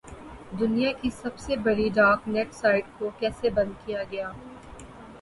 دنیا 0.59 0.91
کی 0.91 1.09
سب 1.11 1.37
سے 1.37 1.55
بڑی 1.63 1.87
ڈارک 1.95 2.27
نیٹ 2.27 2.53
سائٹ 2.53 2.85
کو 2.97 3.09
کیسے 3.19 3.49
بند 3.51 3.73
کیا 3.85 4.03
گیا؟ 4.11 4.31